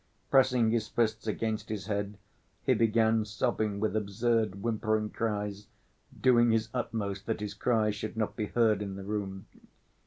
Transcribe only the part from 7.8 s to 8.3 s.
should